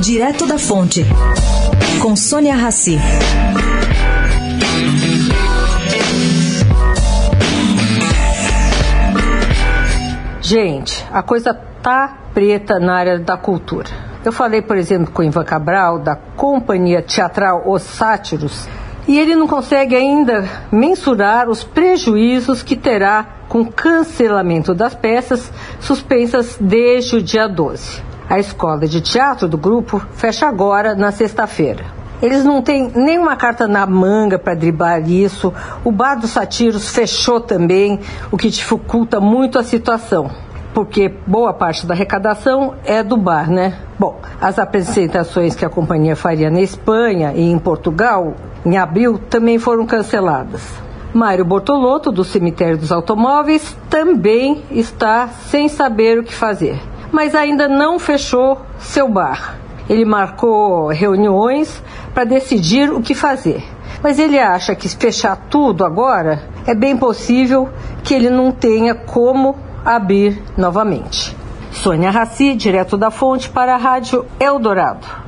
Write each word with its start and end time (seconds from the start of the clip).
Direto 0.00 0.46
da 0.46 0.58
Fonte, 0.58 1.04
com 2.00 2.16
Sônia 2.16 2.54
Rassi. 2.54 2.98
Gente, 10.40 11.06
a 11.12 11.22
coisa 11.22 11.52
tá 11.52 12.16
preta 12.32 12.80
na 12.80 12.94
área 12.94 13.18
da 13.18 13.36
cultura. 13.36 13.90
Eu 14.24 14.32
falei, 14.32 14.62
por 14.62 14.78
exemplo, 14.78 15.12
com 15.12 15.20
o 15.20 15.24
Ivan 15.24 15.44
Cabral, 15.44 15.98
da 15.98 16.16
companhia 16.16 17.02
teatral 17.02 17.64
Os 17.66 17.82
Sátiros, 17.82 18.66
e 19.06 19.18
ele 19.18 19.36
não 19.36 19.46
consegue 19.46 19.94
ainda 19.94 20.48
mensurar 20.72 21.46
os 21.46 21.62
prejuízos 21.62 22.62
que 22.62 22.74
terá 22.74 23.26
com 23.50 23.66
cancelamento 23.66 24.74
das 24.74 24.94
peças 24.94 25.52
suspensas 25.78 26.56
desde 26.58 27.16
o 27.16 27.22
dia 27.22 27.46
12. 27.46 28.09
A 28.30 28.38
escola 28.38 28.86
de 28.86 29.00
teatro 29.00 29.48
do 29.48 29.58
grupo 29.58 30.00
fecha 30.12 30.46
agora 30.46 30.94
na 30.94 31.10
sexta-feira. 31.10 31.84
Eles 32.22 32.44
não 32.44 32.62
têm 32.62 32.92
nenhuma 32.94 33.34
carta 33.34 33.66
na 33.66 33.84
manga 33.84 34.38
para 34.38 34.54
driblar 34.54 35.10
isso. 35.10 35.52
O 35.82 35.90
bar 35.90 36.14
dos 36.14 36.30
satiros 36.30 36.90
fechou 36.90 37.40
também, 37.40 37.98
o 38.30 38.36
que 38.36 38.48
dificulta 38.48 39.18
muito 39.18 39.58
a 39.58 39.64
situação 39.64 40.30
porque 40.72 41.12
boa 41.26 41.52
parte 41.52 41.84
da 41.84 41.94
arrecadação 41.94 42.74
é 42.84 43.02
do 43.02 43.16
bar, 43.16 43.50
né? 43.50 43.76
Bom, 43.98 44.20
as 44.40 44.58
apresentações 44.58 45.56
que 45.56 45.64
a 45.64 45.68
companhia 45.68 46.14
faria 46.14 46.48
na 46.48 46.60
Espanha 46.60 47.32
e 47.34 47.42
em 47.42 47.58
Portugal, 47.58 48.34
em 48.64 48.78
abril, 48.78 49.18
também 49.18 49.58
foram 49.58 49.84
canceladas. 49.84 50.62
Mário 51.12 51.44
Bortolotto, 51.44 52.12
do 52.12 52.22
Cemitério 52.22 52.78
dos 52.78 52.92
Automóveis, 52.92 53.76
também 53.88 54.62
está 54.70 55.26
sem 55.26 55.68
saber 55.68 56.20
o 56.20 56.22
que 56.22 56.32
fazer, 56.32 56.80
mas 57.12 57.34
ainda 57.34 57.68
não 57.68 57.98
fechou 57.98 58.60
seu 58.78 59.08
bar. 59.08 59.58
Ele 59.88 60.04
marcou 60.04 60.88
reuniões 60.88 61.82
para 62.14 62.24
decidir 62.24 62.90
o 62.90 63.00
que 63.00 63.14
fazer. 63.14 63.64
Mas 64.02 64.18
ele 64.18 64.38
acha 64.38 64.74
que 64.74 64.88
fechar 64.88 65.36
tudo 65.50 65.84
agora, 65.84 66.42
é 66.66 66.74
bem 66.74 66.96
possível 66.96 67.68
que 68.02 68.14
ele 68.14 68.30
não 68.30 68.52
tenha 68.52 68.94
como 68.94 69.56
abrir 69.84 70.42
novamente. 70.56 71.36
Sônia 71.72 72.10
Raci, 72.10 72.54
direto 72.54 72.96
da 72.96 73.10
fonte 73.10 73.48
para 73.48 73.74
a 73.74 73.78
Rádio 73.78 74.26
Eldorado. 74.38 75.20